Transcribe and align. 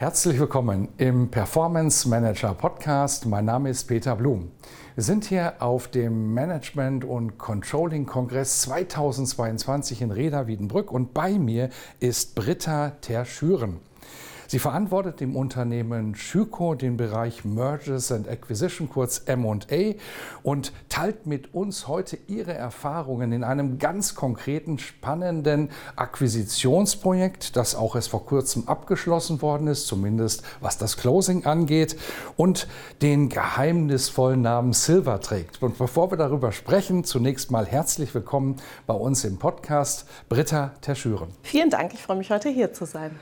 Herzlich 0.00 0.40
willkommen 0.40 0.88
im 0.96 1.30
Performance 1.30 2.08
Manager 2.08 2.54
Podcast. 2.54 3.26
Mein 3.26 3.44
Name 3.44 3.68
ist 3.68 3.84
Peter 3.84 4.16
Blum. 4.16 4.50
Wir 4.94 5.04
sind 5.04 5.26
hier 5.26 5.60
auf 5.60 5.88
dem 5.88 6.32
Management- 6.32 7.04
und 7.04 7.36
Controlling-Kongress 7.36 8.62
2022 8.62 10.00
in 10.00 10.10
Reda 10.10 10.46
Wiedenbrück 10.46 10.90
und 10.90 11.12
bei 11.12 11.38
mir 11.38 11.68
ist 11.98 12.34
Britta 12.34 12.92
Terschüren. 13.02 13.80
Sie 14.50 14.58
verantwortet 14.58 15.20
im 15.20 15.36
Unternehmen 15.36 16.16
Schüco 16.16 16.74
den 16.74 16.96
Bereich 16.96 17.44
Mergers 17.44 18.10
and 18.10 18.28
Acquisition, 18.28 18.90
kurz 18.90 19.22
M&A, 19.26 19.94
und 20.42 20.72
teilt 20.88 21.24
mit 21.24 21.54
uns 21.54 21.86
heute 21.86 22.18
ihre 22.26 22.52
Erfahrungen 22.52 23.30
in 23.30 23.44
einem 23.44 23.78
ganz 23.78 24.16
konkreten, 24.16 24.80
spannenden 24.80 25.70
Akquisitionsprojekt, 25.94 27.54
das 27.54 27.76
auch 27.76 27.94
erst 27.94 28.08
vor 28.08 28.26
kurzem 28.26 28.66
abgeschlossen 28.66 29.40
worden 29.40 29.68
ist, 29.68 29.86
zumindest 29.86 30.42
was 30.60 30.78
das 30.78 30.96
Closing 30.96 31.46
angeht, 31.46 31.96
und 32.36 32.66
den 33.02 33.28
geheimnisvollen 33.28 34.42
Namen 34.42 34.72
Silver 34.72 35.20
trägt. 35.20 35.62
Und 35.62 35.78
bevor 35.78 36.10
wir 36.10 36.18
darüber 36.18 36.50
sprechen, 36.50 37.04
zunächst 37.04 37.52
mal 37.52 37.66
herzlich 37.66 38.12
willkommen 38.16 38.56
bei 38.88 38.94
uns 38.94 39.22
im 39.22 39.38
Podcast, 39.38 40.08
Britta 40.28 40.72
Terschüren. 40.80 41.28
Vielen 41.42 41.70
Dank, 41.70 41.94
ich 41.94 42.02
freue 42.02 42.16
mich 42.16 42.32
heute 42.32 42.48
hier 42.48 42.72
zu 42.72 42.84
sein. 42.84 43.12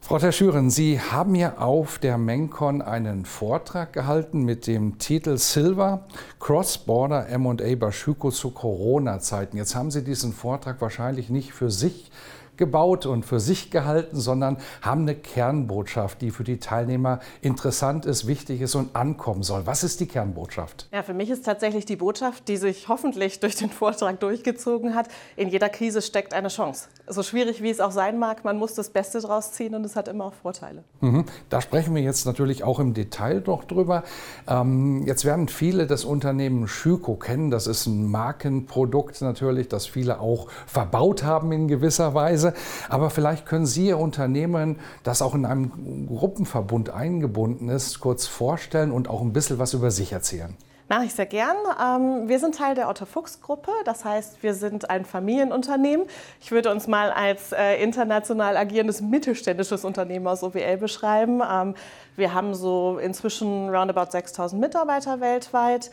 Frau 0.00 0.18
Terschüren, 0.18 0.70
Sie 0.78 1.00
haben 1.00 1.34
ja 1.34 1.58
auf 1.58 1.98
der 1.98 2.18
Mencon 2.18 2.82
einen 2.82 3.24
Vortrag 3.24 3.92
gehalten 3.92 4.44
mit 4.44 4.68
dem 4.68 4.98
Titel 4.98 5.36
Silver 5.36 6.06
Cross-Border 6.38 7.28
M&A 7.30 7.74
bei 7.74 7.90
Schüko 7.90 8.30
zu 8.30 8.52
Corona-Zeiten. 8.52 9.56
Jetzt 9.56 9.74
haben 9.74 9.90
Sie 9.90 10.04
diesen 10.04 10.32
Vortrag 10.32 10.80
wahrscheinlich 10.80 11.30
nicht 11.30 11.52
für 11.52 11.72
sich 11.72 12.12
gebaut 12.56 13.06
und 13.06 13.26
für 13.26 13.40
sich 13.40 13.72
gehalten, 13.72 14.20
sondern 14.20 14.58
haben 14.80 15.00
eine 15.00 15.16
Kernbotschaft, 15.16 16.22
die 16.22 16.30
für 16.30 16.44
die 16.44 16.60
Teilnehmer 16.60 17.18
interessant 17.40 18.06
ist, 18.06 18.28
wichtig 18.28 18.60
ist 18.60 18.76
und 18.76 18.94
ankommen 18.94 19.42
soll. 19.42 19.66
Was 19.66 19.82
ist 19.82 19.98
die 19.98 20.06
Kernbotschaft? 20.06 20.88
Ja, 20.92 21.02
für 21.02 21.12
mich 21.12 21.28
ist 21.28 21.44
tatsächlich 21.44 21.86
die 21.86 21.96
Botschaft, 21.96 22.46
die 22.46 22.56
sich 22.56 22.86
hoffentlich 22.86 23.40
durch 23.40 23.56
den 23.56 23.70
Vortrag 23.70 24.20
durchgezogen 24.20 24.94
hat, 24.94 25.08
in 25.34 25.48
jeder 25.48 25.70
Krise 25.70 26.02
steckt 26.02 26.34
eine 26.34 26.48
Chance. 26.48 26.88
So 27.10 27.22
schwierig 27.22 27.62
wie 27.62 27.70
es 27.70 27.80
auch 27.80 27.90
sein 27.90 28.18
mag, 28.18 28.44
man 28.44 28.58
muss 28.58 28.74
das 28.74 28.90
Beste 28.90 29.20
draus 29.20 29.52
ziehen 29.52 29.74
und 29.74 29.84
es 29.84 29.96
hat 29.96 30.08
immer 30.08 30.26
auch 30.26 30.34
Vorteile. 30.34 30.84
Mhm. 31.00 31.24
Da 31.48 31.60
sprechen 31.60 31.94
wir 31.94 32.02
jetzt 32.02 32.26
natürlich 32.26 32.64
auch 32.64 32.80
im 32.80 32.94
Detail 32.94 33.42
noch 33.46 33.64
drüber. 33.64 34.04
Ähm, 34.46 35.04
jetzt 35.06 35.24
werden 35.24 35.48
viele 35.48 35.86
das 35.86 36.04
Unternehmen 36.04 36.68
Schüko 36.68 37.16
kennen. 37.16 37.50
Das 37.50 37.66
ist 37.66 37.86
ein 37.86 38.10
Markenprodukt 38.10 39.20
natürlich, 39.22 39.68
das 39.68 39.86
viele 39.86 40.20
auch 40.20 40.48
verbaut 40.66 41.22
haben 41.24 41.52
in 41.52 41.68
gewisser 41.68 42.14
Weise. 42.14 42.54
Aber 42.88 43.10
vielleicht 43.10 43.46
können 43.46 43.66
Sie 43.66 43.88
Ihr 43.88 43.98
Unternehmen, 43.98 44.78
das 45.02 45.22
auch 45.22 45.34
in 45.34 45.44
einem 45.44 46.06
Gruppenverbund 46.06 46.90
eingebunden 46.90 47.68
ist, 47.68 48.00
kurz 48.00 48.26
vorstellen 48.26 48.92
und 48.92 49.08
auch 49.08 49.22
ein 49.22 49.32
bisschen 49.32 49.58
was 49.58 49.74
über 49.74 49.90
sich 49.90 50.12
erzählen. 50.12 50.56
Mache 50.90 51.04
ich 51.04 51.14
sehr 51.14 51.26
gern. 51.26 51.56
Ähm, 51.78 52.28
wir 52.30 52.38
sind 52.38 52.54
Teil 52.54 52.74
der 52.74 52.88
Otto 52.88 53.04
Fuchs 53.04 53.42
Gruppe, 53.42 53.70
das 53.84 54.06
heißt, 54.06 54.42
wir 54.42 54.54
sind 54.54 54.88
ein 54.88 55.04
Familienunternehmen. 55.04 56.06
Ich 56.40 56.50
würde 56.50 56.70
uns 56.70 56.86
mal 56.86 57.10
als 57.10 57.52
äh, 57.52 57.74
international 57.82 58.56
agierendes 58.56 59.02
mittelständisches 59.02 59.84
Unternehmen 59.84 60.26
aus 60.26 60.42
OWL 60.42 60.78
beschreiben. 60.78 61.42
Ähm, 61.46 61.74
wir 62.16 62.32
haben 62.32 62.54
so 62.54 62.98
inzwischen 62.98 63.68
roundabout 63.68 64.12
6000 64.12 64.58
Mitarbeiter 64.58 65.20
weltweit 65.20 65.90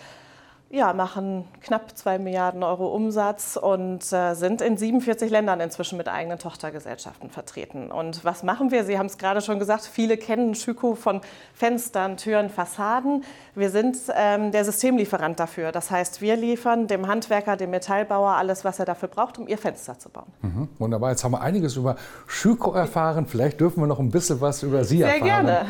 ja, 0.76 0.92
machen 0.92 1.46
knapp 1.62 1.98
2 1.98 2.20
Milliarden 2.20 2.62
Euro 2.62 2.94
Umsatz 2.94 3.56
und 3.56 4.12
äh, 4.12 4.34
sind 4.34 4.62
in 4.62 4.76
47 4.76 5.32
Ländern 5.32 5.62
inzwischen 5.62 5.98
mit 5.98 6.10
eigenen 6.10 6.38
Tochtergesellschaften 6.38 7.30
vertreten. 7.30 7.92
Und 7.92 8.26
was 8.26 8.44
machen 8.44 8.72
wir? 8.72 8.84
Sie 8.84 9.00
haben 9.00 9.06
es 9.06 9.18
gerade 9.18 9.40
schon 9.40 9.58
gesagt, 9.58 9.86
viele 9.86 10.18
kennen 10.18 10.54
Schüko 10.54 10.96
von 10.96 11.22
Fenstern, 11.54 12.18
Türen, 12.18 12.50
Fassaden. 12.50 13.24
Wir 13.56 13.70
sind 13.70 13.98
ähm, 14.14 14.52
der 14.52 14.66
Systemlieferant 14.66 15.40
dafür. 15.40 15.72
Das 15.72 15.92
heißt, 15.92 16.22
wir 16.22 16.36
liefern 16.36 16.88
dem 16.88 17.08
Handwerker, 17.08 17.56
dem 17.56 17.70
Metallbauer 17.70 18.32
alles, 18.32 18.66
was 18.66 18.78
er 18.78 18.86
dafür 18.86 19.08
braucht, 19.08 19.38
um 19.38 19.48
ihr 19.48 19.58
Fenster 19.58 19.98
zu 19.98 20.10
bauen. 20.10 20.28
Mhm, 20.42 20.68
wunderbar. 20.78 21.12
Jetzt 21.12 21.24
haben 21.24 21.32
wir 21.32 21.42
einiges 21.42 21.78
über 21.78 21.96
Schüko 22.28 22.74
erfahren. 22.74 23.28
Vielleicht 23.28 23.62
dürfen 23.62 23.80
wir 23.80 23.88
noch 23.88 24.00
ein 24.00 24.12
bisschen 24.12 24.42
was 24.42 24.62
über 24.62 24.84
Sie 24.84 24.98
Sehr 24.98 25.08
erfahren. 25.08 25.46
Sehr 25.46 25.56
gerne. 25.56 25.70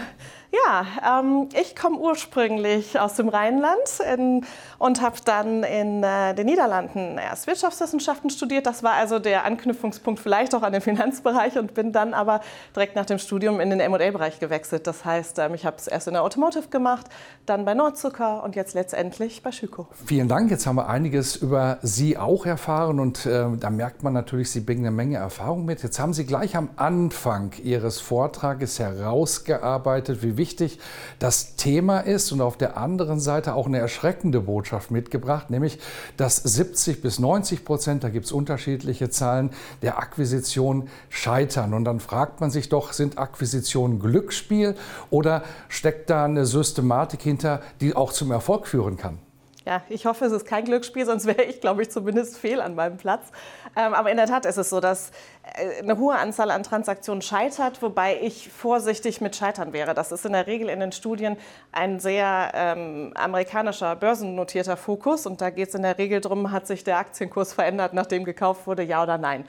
Ja, 0.64 1.20
ähm, 1.20 1.50
ich 1.60 1.76
komme 1.76 1.98
ursprünglich 1.98 3.00
aus 3.00 3.16
dem 3.16 3.30
Rheinland 3.30 4.00
in, 4.14 4.46
und 4.78 5.02
habe 5.02 5.18
dann 5.26 5.64
in 5.64 6.04
äh, 6.04 6.34
den 6.34 6.46
Niederlanden 6.46 7.18
erst 7.18 7.48
Wirtschaftswissenschaften 7.48 8.30
studiert. 8.30 8.66
Das 8.66 8.84
war 8.84 8.94
also 8.94 9.20
der 9.20 9.44
Anknüpfungspunkt 9.46 10.20
vielleicht 10.20 10.54
auch 10.56 10.62
an 10.62 10.72
den 10.72 10.82
Finanzbereich 10.82 11.58
und 11.58 11.74
bin 11.74 11.92
dann 11.92 12.14
aber 12.14 12.42
direkt 12.76 12.96
nach 12.96 13.06
dem 13.06 13.18
Studium 13.18 13.60
in 13.60 13.70
den 13.70 13.80
M&A-Bereich 13.80 14.40
gewechselt. 14.40 14.88
Das 14.88 15.04
heißt, 15.04 15.40
ähm, 15.40 15.56
ich 15.56 15.66
habe 15.66 15.78
es 15.78 15.88
erst 15.88 16.08
in 16.08 16.14
der 16.14 16.24
Automotive 16.24 16.68
gemacht, 16.70 17.08
dann 17.46 17.66
bei 17.66 17.74
Nordzucker 17.74 18.44
und 18.44 18.56
jetzt 18.56 18.76
letztendlich 18.76 19.44
bei 19.44 19.52
Schüko. 19.52 19.88
Vielen 20.06 20.28
Dank. 20.28 20.52
Jetzt 20.52 20.68
haben 20.68 20.76
wir 20.76 20.88
einiges 20.88 21.36
über 21.36 21.80
Sie 21.82 22.18
auch 22.18 22.46
erfahren 22.46 23.00
und 23.00 23.26
äh, 23.26 23.46
da 23.60 23.70
merkt 23.70 24.04
man 24.04 24.14
natürlich, 24.14 24.52
Sie 24.52 24.62
bringen 24.62 24.86
eine 24.86 24.96
Menge 24.96 25.18
Erfahrung 25.18 25.66
mit. 25.66 25.84
Jetzt 25.84 26.00
haben 26.00 26.14
Sie 26.14 26.26
gleich 26.26 26.56
am 26.56 26.70
Anfang 26.76 27.52
Ihres 27.64 28.00
Vortrages 28.00 28.80
herausgearbeitet, 28.80 30.22
wie 30.22 30.38
wichtig 30.38 30.45
wichtig 30.46 30.78
das 31.18 31.56
Thema 31.56 32.02
ist 32.02 32.32
und 32.32 32.40
auf 32.40 32.56
der 32.56 32.78
anderen 32.78 33.20
Seite 33.20 33.56
auch 33.56 33.66
eine 33.66 33.80
erschreckende 33.80 34.42
Botschaft 34.42 34.92
mitgebracht, 34.92 35.50
nämlich 35.50 35.80
dass 36.18 36.36
70 36.36 37.02
bis 37.02 37.18
90 37.18 37.66
Prozent, 37.66 38.04
da 38.04 38.10
gibt 38.10 38.28
es 38.28 38.32
unterschiedliche 38.32 39.10
Zahlen, 39.10 39.50
der 39.82 39.98
Akquisition 39.98 40.88
scheitern. 41.10 41.74
Und 41.74 41.86
dann 41.86 42.00
fragt 42.00 42.42
man 42.42 42.52
sich 42.52 42.70
doch, 42.70 42.94
sind 42.94 43.18
Akquisitionen 43.18 44.00
Glücksspiel 44.00 44.76
oder 45.10 45.42
steckt 45.68 46.12
da 46.12 46.26
eine 46.26 46.46
Systematik 46.46 47.24
hinter, 47.24 47.62
die 47.82 47.96
auch 47.96 48.14
zum 48.14 48.30
Erfolg 48.30 48.68
führen 48.68 48.98
kann? 48.98 49.25
Ja, 49.66 49.82
ich 49.90 50.06
hoffe, 50.06 50.26
es 50.26 50.32
ist 50.32 50.46
kein 50.46 50.64
Glücksspiel, 50.64 51.08
sonst 51.08 51.26
wäre 51.26 51.42
ich, 51.42 51.60
glaube 51.60 51.82
ich, 51.82 51.90
zumindest 51.90 52.38
fehl 52.38 52.62
an 52.62 52.76
meinem 52.76 52.98
Platz. 52.98 53.32
Ähm, 53.76 53.96
aber 53.96 54.12
in 54.12 54.18
der 54.18 54.28
Tat 54.28 54.46
ist 54.46 54.58
es 54.58 54.70
so, 54.70 54.80
dass 54.80 55.10
äh, 55.56 55.82
eine 55.82 55.98
hohe 55.98 56.16
Anzahl 56.16 56.52
an 56.52 56.62
Transaktionen 56.62 57.24
scheitert, 57.24 57.82
wobei 57.82 58.20
ich 58.22 58.50
vorsichtig 58.50 59.22
mit 59.22 59.36
Scheitern 59.36 59.74
wäre. 59.74 59.96
Das 59.96 60.12
ist 60.12 60.24
in 60.24 60.34
der 60.34 60.46
Regel 60.46 60.70
in 60.70 60.82
den 60.82 60.92
Studien 60.92 61.36
ein 61.72 62.00
sehr 62.00 62.52
ähm, 62.54 63.12
amerikanischer 63.16 63.96
börsennotierter 63.96 64.78
Fokus 64.78 65.26
und 65.26 65.42
da 65.42 65.50
geht 65.50 65.70
es 65.70 65.74
in 65.74 65.82
der 65.82 65.98
Regel 65.98 66.22
darum, 66.22 66.52
hat 66.52 66.68
sich 66.68 66.84
der 66.84 67.00
Aktienkurs 67.00 67.52
verändert, 67.54 67.94
nachdem 67.94 68.24
gekauft 68.24 68.68
wurde, 68.68 68.84
ja 68.84 69.02
oder 69.02 69.18
nein. 69.18 69.46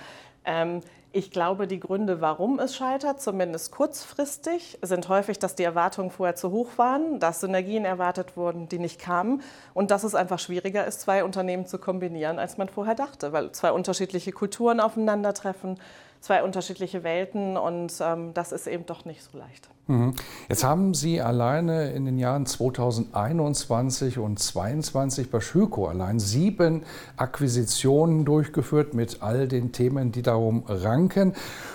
Ähm, 0.46 0.80
ich 1.16 1.30
glaube, 1.30 1.66
die 1.66 1.80
Gründe, 1.80 2.20
warum 2.20 2.58
es 2.58 2.76
scheitert, 2.76 3.22
zumindest 3.22 3.72
kurzfristig, 3.72 4.78
sind 4.82 5.08
häufig, 5.08 5.38
dass 5.38 5.54
die 5.54 5.62
Erwartungen 5.62 6.10
vorher 6.10 6.36
zu 6.36 6.50
hoch 6.50 6.68
waren, 6.76 7.20
dass 7.20 7.40
Synergien 7.40 7.86
erwartet 7.86 8.36
wurden, 8.36 8.68
die 8.68 8.78
nicht 8.78 9.00
kamen 9.00 9.40
und 9.72 9.90
dass 9.90 10.04
es 10.04 10.14
einfach 10.14 10.38
schwieriger 10.38 10.86
ist, 10.86 11.00
zwei 11.00 11.24
Unternehmen 11.24 11.64
zu 11.64 11.78
kombinieren, 11.78 12.38
als 12.38 12.58
man 12.58 12.68
vorher 12.68 12.94
dachte, 12.94 13.32
weil 13.32 13.50
zwei 13.52 13.72
unterschiedliche 13.72 14.32
Kulturen 14.32 14.78
aufeinandertreffen, 14.78 15.80
zwei 16.20 16.42
unterschiedliche 16.42 17.04
Welten 17.04 17.56
und 17.56 17.92
ähm, 18.00 18.34
das 18.34 18.52
ist 18.52 18.66
eben 18.66 18.86
doch 18.86 19.04
nicht 19.04 19.22
so 19.22 19.38
leicht. 19.38 19.68
Mhm. 19.86 20.14
Jetzt 20.48 20.64
haben 20.64 20.94
Sie 20.94 21.20
alleine 21.20 21.92
in 21.92 22.04
den 22.04 22.18
Jahren 22.18 22.46
2021 22.46 24.18
und 24.18 24.38
2022 24.38 25.30
bei 25.30 25.40
Schüko 25.40 25.86
allein 25.86 26.18
sieben 26.18 26.82
Akquisitionen 27.16 28.24
durchgeführt 28.24 28.94
mit 28.94 29.22
all 29.22 29.46
den 29.46 29.72
Themen, 29.72 30.10
die 30.10 30.22
darum 30.22 30.64
ranken 30.66 31.34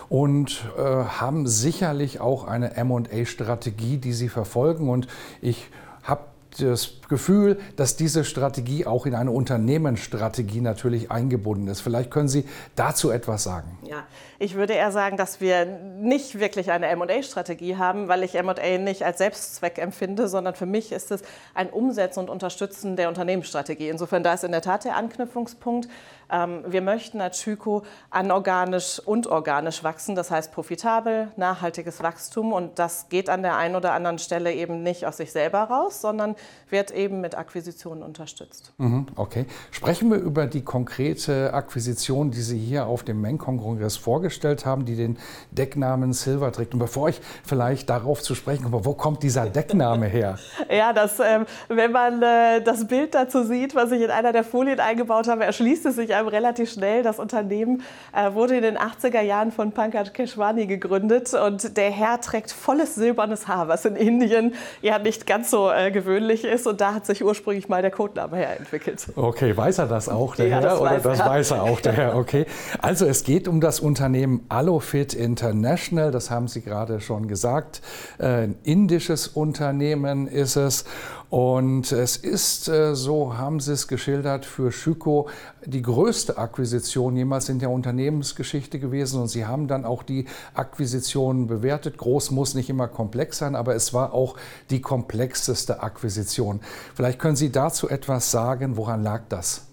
und 0.09 0.65
äh, 0.77 0.81
haben 0.81 1.47
sicherlich 1.47 2.19
auch 2.19 2.45
eine 2.45 2.75
M&A-Strategie, 2.75 3.97
die 3.97 4.13
Sie 4.13 4.29
verfolgen 4.29 4.89
und 4.89 5.07
ich 5.41 5.69
habe 6.03 6.25
das 6.59 7.00
Gefühl, 7.11 7.59
dass 7.75 7.97
diese 7.97 8.23
Strategie 8.23 8.87
auch 8.87 9.05
in 9.05 9.15
eine 9.15 9.31
Unternehmensstrategie 9.31 10.61
natürlich 10.61 11.11
eingebunden 11.11 11.67
ist. 11.67 11.81
Vielleicht 11.81 12.09
können 12.09 12.29
Sie 12.29 12.45
dazu 12.77 13.11
etwas 13.11 13.43
sagen. 13.43 13.77
Ja, 13.83 14.05
ich 14.39 14.55
würde 14.55 14.73
eher 14.73 14.93
sagen, 14.93 15.17
dass 15.17 15.41
wir 15.41 15.65
nicht 15.65 16.39
wirklich 16.39 16.71
eine 16.71 16.95
MA-Strategie 16.95 17.75
haben, 17.75 18.07
weil 18.07 18.23
ich 18.23 18.41
MA 18.41 18.53
nicht 18.79 19.03
als 19.03 19.17
Selbstzweck 19.17 19.77
empfinde, 19.77 20.29
sondern 20.29 20.55
für 20.55 20.65
mich 20.65 20.93
ist 20.93 21.11
es 21.11 21.21
ein 21.53 21.69
Umsetzen 21.69 22.21
und 22.21 22.29
Unterstützen 22.29 22.95
der 22.95 23.09
Unternehmensstrategie. 23.09 23.89
Insofern 23.89 24.23
da 24.23 24.33
ist 24.33 24.45
in 24.45 24.53
der 24.53 24.61
Tat 24.61 24.85
der 24.85 24.95
Anknüpfungspunkt. 24.95 25.89
Ähm, 26.31 26.63
wir 26.65 26.81
möchten 26.81 27.19
als 27.19 27.41
Schüko 27.41 27.83
anorganisch 28.09 28.99
und 29.05 29.27
organisch 29.27 29.83
wachsen, 29.83 30.15
das 30.15 30.31
heißt 30.31 30.53
profitabel, 30.53 31.31
nachhaltiges 31.35 32.01
Wachstum 32.01 32.53
und 32.53 32.79
das 32.79 33.09
geht 33.09 33.29
an 33.29 33.43
der 33.43 33.57
einen 33.57 33.75
oder 33.75 33.91
anderen 33.91 34.17
Stelle 34.17 34.53
eben 34.53 34.81
nicht 34.81 35.05
aus 35.05 35.17
sich 35.17 35.31
selber 35.33 35.63
raus, 35.63 35.99
sondern 35.99 36.35
wird 36.69 36.91
eben 36.91 37.00
mit 37.09 37.37
Akquisitionen 37.37 38.03
unterstützt. 38.03 38.73
Mhm, 38.77 39.07
okay. 39.15 39.45
Sprechen 39.71 40.11
wir 40.11 40.17
über 40.17 40.45
die 40.45 40.63
konkrete 40.63 41.53
Akquisition, 41.53 42.31
die 42.31 42.41
Sie 42.41 42.59
hier 42.59 42.85
auf 42.85 43.03
dem 43.03 43.21
Menkong-Kongress 43.21 43.97
vorgestellt 43.97 44.65
haben, 44.65 44.85
die 44.85 44.95
den 44.95 45.17
Decknamen 45.51 46.13
Silver 46.13 46.51
trägt. 46.51 46.73
Und 46.73 46.79
bevor 46.79 47.09
ich 47.09 47.21
vielleicht 47.43 47.89
darauf 47.89 48.21
zu 48.21 48.35
sprechen 48.35 48.63
komme, 48.63 48.85
wo 48.85 48.93
kommt 48.93 49.23
dieser 49.23 49.47
Deckname 49.47 50.07
her? 50.07 50.37
ja, 50.69 50.93
das, 50.93 51.19
ähm, 51.19 51.45
wenn 51.67 51.91
man 51.91 52.21
äh, 52.21 52.61
das 52.61 52.87
Bild 52.87 53.15
dazu 53.15 53.43
sieht, 53.43 53.75
was 53.75 53.91
ich 53.91 54.01
in 54.01 54.11
einer 54.11 54.31
der 54.31 54.43
Folien 54.43 54.79
eingebaut 54.79 55.27
habe, 55.27 55.45
erschließt 55.45 55.85
es 55.85 55.95
sich 55.95 56.13
einem 56.13 56.27
relativ 56.27 56.71
schnell. 56.71 57.03
Das 57.03 57.19
Unternehmen 57.19 57.83
äh, 58.13 58.33
wurde 58.33 58.57
in 58.57 58.63
den 58.63 58.77
80er 58.77 59.21
Jahren 59.21 59.51
von 59.51 59.71
Pankaj 59.71 60.11
Keshwani 60.11 60.67
gegründet 60.67 61.33
und 61.33 61.77
der 61.77 61.91
Herr 61.91 62.19
trägt 62.21 62.51
volles 62.51 62.95
silbernes 62.95 63.47
Haar, 63.47 63.67
was 63.67 63.85
in 63.85 63.95
Indien 63.95 64.53
ja 64.81 64.99
nicht 64.99 65.27
ganz 65.27 65.51
so 65.51 65.71
äh, 65.71 65.91
gewöhnlich 65.91 66.43
ist 66.43 66.67
und 66.67 66.81
da 66.81 66.90
hat 66.93 67.05
sich 67.05 67.23
ursprünglich 67.23 67.69
mal 67.69 67.81
der 67.81 67.91
Codename 67.91 68.37
her 68.37 68.59
entwickelt. 68.59 69.07
Okay, 69.15 69.55
weiß 69.55 69.79
er 69.79 69.87
das 69.87 70.09
auch, 70.09 70.35
der 70.35 70.47
ja, 70.47 70.55
Herr? 70.55 70.61
Das 70.61 70.79
oder 70.79 70.97
das 70.99 71.19
er. 71.19 71.25
weiß 71.25 71.51
er 71.51 71.63
auch, 71.63 71.81
der 71.81 71.93
Herr? 71.93 72.15
Okay. 72.15 72.45
Also 72.81 73.05
es 73.05 73.23
geht 73.23 73.47
um 73.47 73.61
das 73.61 73.79
Unternehmen 73.79 74.45
Alofit 74.49 75.13
International, 75.13 76.11
das 76.11 76.29
haben 76.29 76.47
Sie 76.47 76.61
gerade 76.61 76.99
schon 77.01 77.27
gesagt. 77.27 77.81
Äh, 78.19 78.25
ein 78.25 78.55
indisches 78.63 79.27
Unternehmen 79.27 80.27
ist 80.27 80.55
es. 80.55 80.85
Und 81.31 81.93
es 81.93 82.17
ist, 82.17 82.67
äh, 82.67 82.93
so 82.93 83.37
haben 83.37 83.61
Sie 83.61 83.71
es 83.71 83.87
geschildert, 83.87 84.45
für 84.45 84.69
Schüko 84.73 85.29
die 85.65 85.81
größte 85.81 86.37
Akquisition 86.37 87.15
jemals 87.15 87.47
in 87.47 87.57
der 87.57 87.69
Unternehmensgeschichte 87.69 88.79
gewesen. 88.79 89.21
Und 89.21 89.29
Sie 89.29 89.45
haben 89.45 89.69
dann 89.69 89.85
auch 89.85 90.03
die 90.03 90.25
Akquisition 90.53 91.47
bewertet. 91.47 91.97
Groß 91.97 92.31
muss 92.31 92.53
nicht 92.53 92.69
immer 92.69 92.89
komplex 92.89 93.37
sein, 93.37 93.55
aber 93.55 93.75
es 93.75 93.93
war 93.93 94.13
auch 94.13 94.35
die 94.71 94.81
komplexeste 94.81 95.81
Akquisition. 95.81 96.59
Vielleicht 96.95 97.17
können 97.17 97.37
Sie 97.37 97.49
dazu 97.49 97.87
etwas 97.87 98.29
sagen. 98.29 98.75
Woran 98.75 99.01
lag 99.01 99.21
das? 99.29 99.70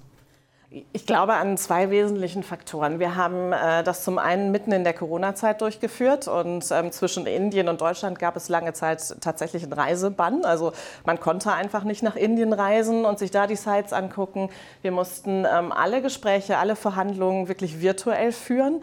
Ich 0.93 1.06
glaube 1.06 1.32
an 1.32 1.56
zwei 1.56 1.88
wesentlichen 1.88 2.43
Faktoren. 2.43 2.99
Wir 2.99 3.17
haben 3.17 3.55
äh, 3.55 3.82
das 3.82 4.05
zum 4.05 4.19
einen 4.19 4.50
mitten 4.50 4.70
in 4.70 4.85
der 4.85 4.93
Corona-Zeit 4.93 5.62
durchgeführt 5.62 6.29
und 6.29 6.67
ähm, 6.70 6.93
zwischen 6.93 7.26
Indien 7.26 7.70
und 7.70 7.81
Deutschland 7.81 8.19
gab 8.19 8.37
es 8.37 8.50
lange 8.50 8.75
Zeit 8.75 9.17
tatsächlich 9.23 9.62
einen 9.62 9.73
Reisebann. 9.73 10.44
Also 10.44 10.73
man 11.06 11.20
konnte 11.20 11.53
einfach 11.53 11.85
nicht 11.85 12.03
nach 12.03 12.17
Indien 12.17 12.53
reisen 12.53 13.06
und 13.06 13.19
sich 13.19 13.31
da 13.31 13.47
die 13.47 13.56
Sites 13.56 13.94
angucken. 13.94 14.50
Wir 14.82 14.93
mussten 14.93 15.47
ähm, 15.50 15.73
alle 15.73 16.03
Gespräche, 16.03 16.59
alle 16.59 16.76
Verhandlungen 16.76 17.49
wirklich 17.49 17.81
virtuell 17.81 18.32
führen 18.32 18.82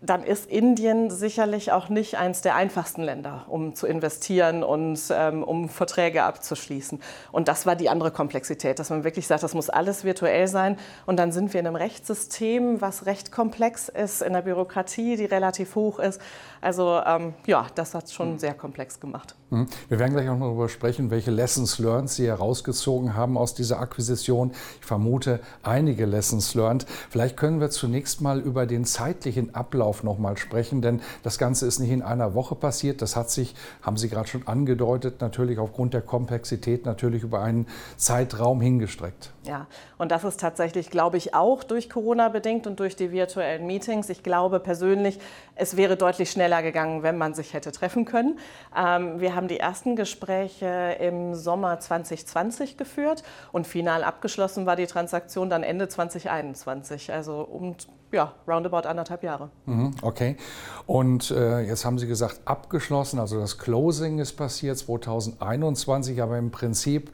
dann 0.00 0.22
ist 0.22 0.50
Indien 0.50 1.10
sicherlich 1.10 1.72
auch 1.72 1.88
nicht 1.88 2.16
eines 2.16 2.42
der 2.42 2.54
einfachsten 2.54 3.02
Länder, 3.02 3.46
um 3.48 3.74
zu 3.74 3.86
investieren 3.86 4.62
und 4.62 5.00
ähm, 5.10 5.42
um 5.42 5.68
Verträge 5.68 6.22
abzuschließen. 6.24 7.00
Und 7.32 7.48
das 7.48 7.66
war 7.66 7.76
die 7.76 7.88
andere 7.88 8.10
Komplexität, 8.10 8.78
dass 8.78 8.90
man 8.90 9.04
wirklich 9.04 9.26
sagt, 9.26 9.42
das 9.42 9.54
muss 9.54 9.70
alles 9.70 10.04
virtuell 10.04 10.48
sein. 10.48 10.76
Und 11.06 11.16
dann 11.18 11.32
sind 11.32 11.54
wir 11.54 11.60
in 11.60 11.66
einem 11.66 11.76
Rechtssystem, 11.76 12.80
was 12.80 13.06
recht 13.06 13.32
komplex 13.32 13.88
ist, 13.88 14.22
in 14.22 14.34
der 14.34 14.42
Bürokratie, 14.42 15.16
die 15.16 15.24
relativ 15.24 15.74
hoch 15.74 15.98
ist. 15.98 16.20
Also 16.60 17.00
ähm, 17.06 17.34
ja, 17.46 17.66
das 17.74 17.94
hat 17.94 18.04
es 18.04 18.12
schon 18.12 18.32
mhm. 18.32 18.38
sehr 18.38 18.54
komplex 18.54 19.00
gemacht. 19.00 19.34
Mhm. 19.50 19.66
Wir 19.88 19.98
werden 19.98 20.12
gleich 20.12 20.28
auch 20.28 20.36
noch 20.36 20.46
darüber 20.46 20.68
sprechen, 20.68 21.10
welche 21.10 21.30
Lessons 21.30 21.78
learned 21.78 22.10
Sie 22.10 22.26
herausgezogen 22.26 23.14
haben 23.14 23.38
aus 23.38 23.54
dieser 23.54 23.80
Akquisition. 23.80 24.52
Ich 24.80 24.86
vermute 24.86 25.40
einige 25.62 26.04
Lessons 26.04 26.54
learned. 26.54 26.86
Vielleicht 27.10 27.36
können 27.36 27.60
wir 27.60 27.70
zunächst 27.70 28.20
mal 28.20 28.40
über 28.40 28.66
den 28.66 28.84
zeitlichen 28.84 29.54
Ablauf 29.54 29.85
noch 30.02 30.18
mal 30.18 30.36
sprechen, 30.36 30.82
denn 30.82 31.00
das 31.22 31.38
Ganze 31.38 31.66
ist 31.66 31.78
nicht 31.78 31.90
in 31.90 32.02
einer 32.02 32.34
Woche 32.34 32.54
passiert. 32.54 33.02
Das 33.02 33.16
hat 33.16 33.30
sich, 33.30 33.54
haben 33.82 33.96
Sie 33.96 34.08
gerade 34.08 34.28
schon 34.28 34.46
angedeutet, 34.46 35.20
natürlich 35.20 35.58
aufgrund 35.58 35.94
der 35.94 36.02
Komplexität 36.02 36.86
natürlich 36.86 37.22
über 37.22 37.40
einen 37.40 37.66
Zeitraum 37.96 38.60
hingestreckt. 38.60 39.32
Ja, 39.44 39.66
und 39.96 40.10
das 40.10 40.24
ist 40.24 40.40
tatsächlich, 40.40 40.90
glaube 40.90 41.16
ich, 41.16 41.34
auch 41.34 41.62
durch 41.62 41.88
Corona 41.88 42.28
bedingt 42.28 42.66
und 42.66 42.80
durch 42.80 42.96
die 42.96 43.12
virtuellen 43.12 43.66
Meetings. 43.66 44.08
Ich 44.08 44.22
glaube 44.24 44.58
persönlich, 44.58 45.20
es 45.54 45.76
wäre 45.76 45.96
deutlich 45.96 46.30
schneller 46.30 46.62
gegangen, 46.62 47.02
wenn 47.04 47.16
man 47.16 47.34
sich 47.34 47.54
hätte 47.54 47.70
treffen 47.70 48.04
können. 48.04 48.38
Ähm, 48.76 49.20
wir 49.20 49.36
haben 49.36 49.46
die 49.46 49.60
ersten 49.60 49.94
Gespräche 49.94 50.96
im 50.98 51.34
Sommer 51.34 51.78
2020 51.78 52.76
geführt 52.76 53.22
und 53.52 53.66
final 53.66 54.02
abgeschlossen 54.02 54.66
war 54.66 54.76
die 54.76 54.86
Transaktion 54.86 55.48
dann 55.48 55.62
Ende 55.62 55.88
2021, 55.88 57.12
also 57.12 57.40
um 57.40 57.76
ja, 58.16 58.32
roundabout 58.48 58.88
anderthalb 58.88 59.22
Jahre. 59.22 59.50
Mhm, 59.66 59.92
okay. 60.00 60.36
Und 60.86 61.30
äh, 61.30 61.60
jetzt 61.60 61.84
haben 61.84 61.98
Sie 61.98 62.06
gesagt, 62.06 62.40
abgeschlossen, 62.46 63.20
also 63.20 63.38
das 63.38 63.58
Closing 63.58 64.18
ist 64.18 64.32
passiert 64.32 64.78
2021, 64.78 66.20
aber 66.22 66.38
im 66.38 66.50
Prinzip 66.50 67.12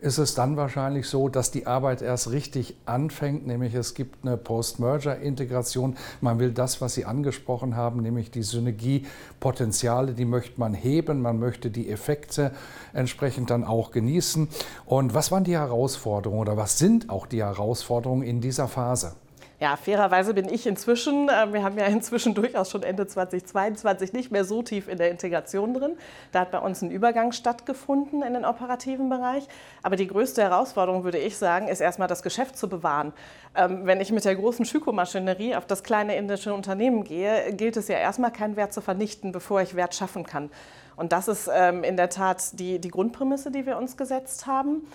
ist 0.00 0.18
es 0.18 0.34
dann 0.34 0.56
wahrscheinlich 0.56 1.06
so, 1.06 1.28
dass 1.28 1.50
die 1.50 1.66
Arbeit 1.66 2.02
erst 2.02 2.32
richtig 2.32 2.74
anfängt, 2.86 3.46
nämlich 3.46 3.74
es 3.74 3.94
gibt 3.94 4.26
eine 4.26 4.36
Post-Merger-Integration. 4.36 5.96
Man 6.20 6.38
will 6.38 6.52
das, 6.52 6.80
was 6.80 6.94
Sie 6.94 7.04
angesprochen 7.04 7.76
haben, 7.76 8.00
nämlich 8.00 8.30
die 8.30 8.42
Synergiepotenziale, 8.42 10.14
die 10.14 10.24
möchte 10.24 10.58
man 10.58 10.74
heben, 10.74 11.22
man 11.22 11.38
möchte 11.38 11.70
die 11.70 11.90
Effekte 11.90 12.52
entsprechend 12.92 13.50
dann 13.50 13.62
auch 13.62 13.90
genießen. 13.90 14.48
Und 14.86 15.14
was 15.14 15.30
waren 15.30 15.44
die 15.44 15.56
Herausforderungen 15.56 16.40
oder 16.40 16.56
was 16.56 16.78
sind 16.78 17.10
auch 17.10 17.26
die 17.26 17.44
Herausforderungen 17.44 18.22
in 18.22 18.40
dieser 18.40 18.66
Phase? 18.68 19.12
Ja, 19.60 19.76
fairerweise 19.76 20.32
bin 20.32 20.48
ich 20.48 20.66
inzwischen, 20.66 21.28
äh, 21.28 21.52
wir 21.52 21.62
haben 21.62 21.76
ja 21.76 21.84
inzwischen 21.84 22.32
durchaus 22.32 22.70
schon 22.70 22.82
Ende 22.82 23.06
2022 23.06 24.14
nicht 24.14 24.32
mehr 24.32 24.46
so 24.46 24.62
tief 24.62 24.88
in 24.88 24.96
der 24.96 25.10
Integration 25.10 25.74
drin. 25.74 25.98
Da 26.32 26.40
hat 26.40 26.50
bei 26.50 26.58
uns 26.58 26.80
ein 26.80 26.90
Übergang 26.90 27.32
stattgefunden 27.32 28.22
in 28.22 28.32
den 28.32 28.46
operativen 28.46 29.10
Bereich. 29.10 29.46
Aber 29.82 29.96
die 29.96 30.06
größte 30.06 30.40
Herausforderung, 30.40 31.04
würde 31.04 31.18
ich 31.18 31.36
sagen, 31.36 31.68
ist 31.68 31.80
erstmal 31.80 32.08
das 32.08 32.22
Geschäft 32.22 32.56
zu 32.56 32.70
bewahren. 32.70 33.12
Ähm, 33.54 33.84
wenn 33.84 34.00
ich 34.00 34.10
mit 34.12 34.24
der 34.24 34.34
großen 34.34 34.64
Schüko-Maschinerie 34.64 35.54
auf 35.54 35.66
das 35.66 35.82
kleine 35.82 36.16
indische 36.16 36.54
Unternehmen 36.54 37.04
gehe, 37.04 37.52
gilt 37.52 37.76
es 37.76 37.88
ja 37.88 37.98
erstmal 37.98 38.32
keinen 38.32 38.56
Wert 38.56 38.72
zu 38.72 38.80
vernichten, 38.80 39.30
bevor 39.30 39.60
ich 39.60 39.76
Wert 39.76 39.94
schaffen 39.94 40.24
kann. 40.24 40.50
Und 40.96 41.12
das 41.12 41.28
ist 41.28 41.50
ähm, 41.52 41.84
in 41.84 41.98
der 41.98 42.08
Tat 42.08 42.58
die, 42.58 42.78
die 42.78 42.88
Grundprämisse, 42.88 43.50
die 43.50 43.66
wir 43.66 43.76
uns 43.76 43.98
gesetzt 43.98 44.46
haben. 44.46 44.86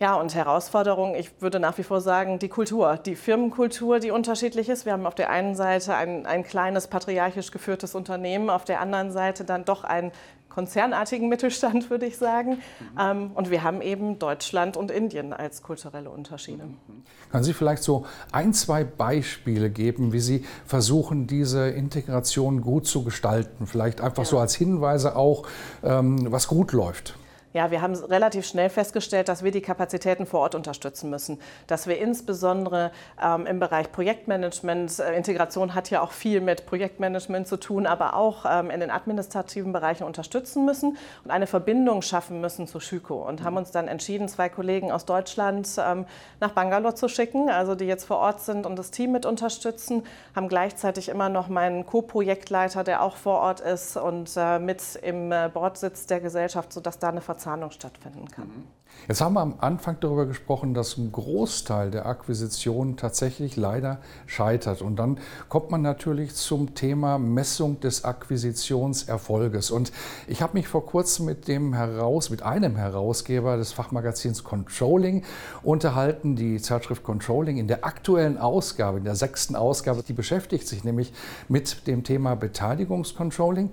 Ja, 0.00 0.16
und 0.16 0.34
Herausforderung, 0.34 1.14
ich 1.14 1.30
würde 1.40 1.60
nach 1.60 1.78
wie 1.78 1.84
vor 1.84 2.00
sagen, 2.00 2.40
die 2.40 2.48
Kultur, 2.48 2.96
die 2.96 3.14
Firmenkultur, 3.14 4.00
die 4.00 4.10
unterschiedlich 4.10 4.68
ist. 4.68 4.86
Wir 4.86 4.92
haben 4.92 5.06
auf 5.06 5.14
der 5.14 5.30
einen 5.30 5.54
Seite 5.54 5.94
ein, 5.94 6.26
ein 6.26 6.42
kleines 6.42 6.88
patriarchisch 6.88 7.52
geführtes 7.52 7.94
Unternehmen, 7.94 8.50
auf 8.50 8.64
der 8.64 8.80
anderen 8.80 9.12
Seite 9.12 9.44
dann 9.44 9.64
doch 9.64 9.84
einen 9.84 10.10
konzernartigen 10.48 11.28
Mittelstand, 11.28 11.90
würde 11.90 12.06
ich 12.06 12.16
sagen. 12.16 12.58
Mhm. 12.96 13.32
und 13.34 13.50
wir 13.50 13.62
haben 13.62 13.82
eben 13.82 14.18
Deutschland 14.18 14.76
und 14.76 14.90
Indien 14.90 15.32
als 15.32 15.62
kulturelle 15.62 16.10
Unterschiede. 16.10 16.64
Mhm. 16.64 17.02
Können 17.30 17.44
Sie 17.44 17.52
vielleicht 17.52 17.82
so 17.82 18.06
ein, 18.32 18.52
zwei 18.52 18.84
Beispiele 18.84 19.70
geben, 19.70 20.12
wie 20.12 20.20
Sie 20.20 20.44
versuchen, 20.66 21.26
diese 21.26 21.68
Integration 21.68 22.62
gut 22.62 22.86
zu 22.86 23.04
gestalten? 23.04 23.66
Vielleicht 23.66 24.00
einfach 24.00 24.24
ja. 24.24 24.28
so 24.28 24.38
als 24.38 24.54
Hinweise 24.54 25.16
auch, 25.16 25.46
ähm, 25.82 26.30
was 26.30 26.46
gut 26.46 26.72
läuft. 26.72 27.16
Ja, 27.54 27.70
wir 27.70 27.82
haben 27.82 27.94
relativ 27.94 28.46
schnell 28.46 28.68
festgestellt, 28.68 29.28
dass 29.28 29.44
wir 29.44 29.52
die 29.52 29.60
Kapazitäten 29.60 30.26
vor 30.26 30.40
Ort 30.40 30.56
unterstützen 30.56 31.08
müssen. 31.08 31.38
Dass 31.68 31.86
wir 31.86 31.98
insbesondere 31.98 32.90
ähm, 33.22 33.46
im 33.46 33.60
Bereich 33.60 33.92
Projektmanagement, 33.92 34.98
äh, 34.98 35.16
Integration 35.16 35.72
hat 35.72 35.88
ja 35.88 36.00
auch 36.02 36.10
viel 36.10 36.40
mit 36.40 36.66
Projektmanagement 36.66 37.46
zu 37.46 37.56
tun, 37.56 37.86
aber 37.86 38.16
auch 38.16 38.44
ähm, 38.44 38.70
in 38.70 38.80
den 38.80 38.90
administrativen 38.90 39.72
Bereichen 39.72 40.02
unterstützen 40.02 40.64
müssen 40.64 40.98
und 41.22 41.30
eine 41.30 41.46
Verbindung 41.46 42.02
schaffen 42.02 42.40
müssen 42.40 42.66
zu 42.66 42.80
Schüko. 42.80 43.22
Und 43.22 43.44
haben 43.44 43.56
uns 43.56 43.70
dann 43.70 43.86
entschieden, 43.86 44.26
zwei 44.26 44.48
Kollegen 44.48 44.90
aus 44.90 45.04
Deutschland 45.04 45.68
ähm, 45.78 46.06
nach 46.40 46.50
Bangalore 46.50 46.96
zu 46.96 47.06
schicken, 47.06 47.50
also 47.50 47.76
die 47.76 47.84
jetzt 47.84 48.04
vor 48.04 48.16
Ort 48.16 48.40
sind 48.40 48.66
und 48.66 48.76
das 48.76 48.90
Team 48.90 49.12
mit 49.12 49.26
unterstützen, 49.26 50.02
haben 50.34 50.48
gleichzeitig 50.48 51.08
immer 51.08 51.28
noch 51.28 51.46
meinen 51.46 51.86
Co-Projektleiter, 51.86 52.82
der 52.82 53.00
auch 53.00 53.14
vor 53.14 53.38
Ort 53.38 53.60
ist 53.60 53.96
und 53.96 54.32
äh, 54.36 54.58
mit 54.58 54.96
im 55.02 55.30
äh, 55.30 55.48
Board 55.54 55.78
sitzt 55.78 56.10
der 56.10 56.18
Gesellschaft, 56.18 56.72
sodass 56.72 56.98
da 56.98 57.10
eine 57.10 57.20
Verzahnung 57.20 57.43
Verzahnung 57.44 57.70
stattfinden 57.72 58.26
kann. 58.30 58.48
Mhm. 58.48 58.66
Jetzt 59.06 59.20
haben 59.20 59.34
wir 59.34 59.42
am 59.42 59.56
Anfang 59.58 59.98
darüber 60.00 60.24
gesprochen, 60.24 60.72
dass 60.72 60.96
ein 60.96 61.12
Großteil 61.12 61.90
der 61.90 62.06
Akquisitionen 62.06 62.96
tatsächlich 62.96 63.54
leider 63.54 63.98
scheitert. 64.26 64.80
Und 64.80 64.96
dann 64.96 65.18
kommt 65.50 65.70
man 65.70 65.82
natürlich 65.82 66.34
zum 66.34 66.74
Thema 66.74 67.18
Messung 67.18 67.80
des 67.80 68.04
Akquisitionserfolges. 68.04 69.70
Und 69.70 69.92
ich 70.26 70.40
habe 70.40 70.54
mich 70.54 70.68
vor 70.68 70.86
kurzem 70.86 71.26
mit 71.26 71.48
dem 71.48 71.74
heraus, 71.74 72.30
mit 72.30 72.42
einem 72.42 72.76
Herausgeber 72.76 73.58
des 73.58 73.72
Fachmagazins 73.72 74.42
Controlling 74.42 75.22
unterhalten. 75.62 76.34
Die 76.34 76.60
Zeitschrift 76.60 77.02
Controlling 77.02 77.58
in 77.58 77.68
der 77.68 77.84
aktuellen 77.84 78.38
Ausgabe, 78.38 78.98
in 78.98 79.04
der 79.04 79.16
sechsten 79.16 79.54
Ausgabe, 79.54 80.02
die 80.02 80.14
beschäftigt 80.14 80.66
sich 80.66 80.82
nämlich 80.82 81.12
mit 81.48 81.86
dem 81.86 82.04
Thema 82.04 82.36
Beteiligungscontrolling. 82.36 83.68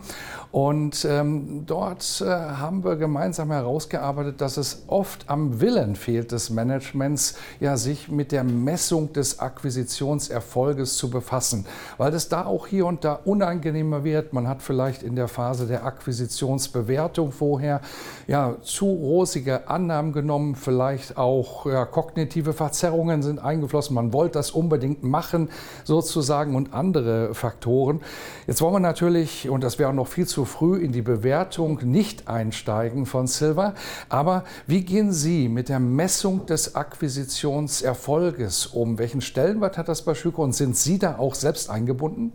Und 0.52 1.06
ähm, 1.06 1.66
dort 1.66 2.22
äh, 2.22 2.26
haben 2.26 2.84
wir 2.84 2.98
gemeinsam 2.98 3.52
herausgearbeitet, 3.52 4.42
dass 4.42 4.58
es 4.58 4.84
oft 4.88 5.11
oft 5.12 5.30
am 5.30 5.60
Willen 5.60 5.98
fehlt 5.98 6.32
des 6.32 6.50
Managements, 6.50 7.36
ja, 7.60 7.76
sich 7.76 8.08
mit 8.08 8.32
der 8.32 8.46
Messung 8.46 9.12
des 9.12 9.40
Akquisitionserfolges 9.40 10.96
zu 10.96 11.10
befassen, 11.10 11.66
weil 11.98 12.14
es 12.14 12.30
da 12.30 12.46
auch 12.46 12.66
hier 12.66 12.86
und 12.86 13.04
da 13.04 13.20
unangenehmer 13.26 14.06
wird. 14.06 14.32
Man 14.32 14.48
hat 14.48 14.62
vielleicht 14.62 15.04
in 15.04 15.18
der 15.18 15.28
Phase 15.28 15.68
der 15.68 15.86
Akquisitionsbewertung 15.86 17.34
vorher 17.34 17.82
ja, 18.28 18.56
zu 18.62 18.86
rosige 18.86 19.68
Annahmen 19.68 20.14
genommen, 20.14 20.56
vielleicht 20.56 21.18
auch 21.18 21.66
ja, 21.66 21.84
kognitive 21.84 22.54
Verzerrungen 22.54 23.22
sind 23.22 23.40
eingeflossen. 23.40 23.94
Man 23.94 24.14
wollte 24.14 24.36
das 24.36 24.52
unbedingt 24.52 25.04
machen, 25.04 25.50
sozusagen, 25.84 26.56
und 26.56 26.74
andere 26.74 27.34
Faktoren. 27.36 28.00
Jetzt 28.48 28.62
wollen 28.62 28.76
wir 28.76 28.80
natürlich, 28.80 29.50
und 29.50 29.62
das 29.62 29.78
wäre 29.78 29.94
noch 29.94 30.08
viel 30.08 30.26
zu 30.26 30.46
früh, 30.46 30.78
in 30.78 30.94
die 30.94 31.02
Bewertung 31.02 31.80
nicht 31.84 32.30
einsteigen 32.30 33.06
von 33.06 33.28
Silver. 33.28 33.74
Aber 34.08 34.46
wie 34.68 34.86
gehen 35.02 35.14
Sie 35.14 35.50
mit 35.50 35.68
der 35.68 35.80
Messung 35.80 36.46
des 36.46 36.76
Akquisitionserfolges 36.76 38.68
um? 38.68 39.00
Welchen 39.00 39.22
Stellenwert 39.22 39.80
hat 39.80 39.88
das 39.88 40.06
bei 40.06 40.14
Schüko 40.14 40.44
und 40.44 40.54
sind 40.54 40.78
Sie 40.78 41.00
da 41.00 41.18
auch 41.18 41.34
selbst 41.34 41.72
eingebunden? 41.72 42.34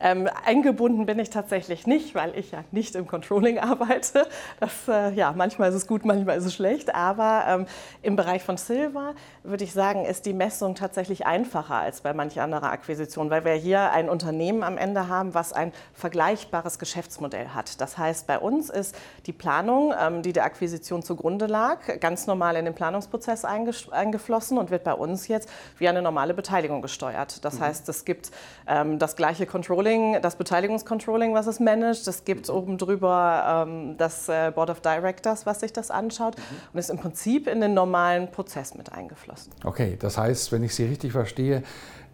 Ähm, 0.00 0.28
eingebunden 0.44 1.06
bin 1.06 1.18
ich 1.18 1.30
tatsächlich 1.30 1.86
nicht, 1.86 2.14
weil 2.14 2.36
ich 2.36 2.50
ja 2.50 2.64
nicht 2.72 2.94
im 2.94 3.06
Controlling 3.06 3.58
arbeite. 3.58 4.26
Das, 4.60 4.88
äh, 4.88 5.12
ja, 5.14 5.32
manchmal 5.36 5.68
ist 5.68 5.76
es 5.76 5.86
gut, 5.86 6.04
manchmal 6.04 6.36
ist 6.36 6.44
es 6.44 6.54
schlecht. 6.54 6.94
Aber 6.94 7.44
ähm, 7.48 7.66
im 8.02 8.16
Bereich 8.16 8.42
von 8.42 8.56
Silver 8.56 9.14
würde 9.42 9.64
ich 9.64 9.72
sagen, 9.72 10.04
ist 10.04 10.26
die 10.26 10.32
Messung 10.32 10.74
tatsächlich 10.74 11.26
einfacher 11.26 11.76
als 11.76 12.00
bei 12.00 12.12
manch 12.12 12.40
anderer 12.40 12.70
Akquisition, 12.70 13.30
weil 13.30 13.44
wir 13.44 13.52
hier 13.52 13.92
ein 13.92 14.08
Unternehmen 14.08 14.62
am 14.62 14.78
Ende 14.78 15.08
haben, 15.08 15.34
was 15.34 15.52
ein 15.52 15.72
vergleichbares 15.92 16.78
Geschäftsmodell 16.78 17.48
hat. 17.48 17.80
Das 17.80 17.96
heißt, 17.96 18.26
bei 18.26 18.38
uns 18.38 18.70
ist 18.70 18.96
die 19.26 19.32
Planung, 19.32 19.94
ähm, 19.98 20.22
die 20.22 20.32
der 20.32 20.44
Akquisition 20.44 21.02
zugrunde 21.02 21.46
lag, 21.46 21.78
ganz 22.00 22.26
normal 22.26 22.56
in 22.56 22.64
den 22.64 22.74
Planungsprozess 22.74 23.44
eingeflossen 23.44 24.58
und 24.58 24.70
wird 24.70 24.84
bei 24.84 24.94
uns 24.94 25.28
jetzt 25.28 25.48
wie 25.78 25.88
eine 25.88 26.02
normale 26.02 26.34
Beteiligung 26.34 26.82
gesteuert. 26.82 27.44
Das 27.44 27.54
mhm. 27.54 27.60
heißt, 27.60 27.88
es 27.88 28.04
gibt 28.04 28.30
ähm, 28.66 28.98
das 28.98 29.16
gleiche 29.16 29.46
Controlling 29.46 29.83
Controlling, 29.84 30.22
das 30.22 30.36
Beteiligungscontrolling, 30.36 31.34
was 31.34 31.46
es 31.46 31.60
managt. 31.60 32.06
Es 32.08 32.24
gibt 32.24 32.48
oben 32.48 32.78
drüber 32.78 33.66
ähm, 33.68 33.96
das 33.98 34.28
äh, 34.28 34.50
Board 34.54 34.70
of 34.70 34.80
Directors, 34.80 35.46
was 35.46 35.60
sich 35.60 35.72
das 35.72 35.90
anschaut 35.90 36.36
mhm. 36.38 36.42
und 36.72 36.78
ist 36.78 36.90
im 36.90 36.98
Prinzip 36.98 37.46
in 37.46 37.60
den 37.60 37.74
normalen 37.74 38.30
Prozess 38.30 38.74
mit 38.74 38.92
eingeflossen. 38.92 39.52
Okay, 39.62 39.96
das 39.98 40.16
heißt, 40.16 40.52
wenn 40.52 40.62
ich 40.62 40.74
Sie 40.74 40.84
richtig 40.84 41.12
verstehe, 41.12 41.62